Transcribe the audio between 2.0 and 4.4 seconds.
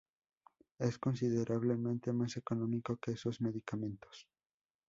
más económico que esos medicamentos.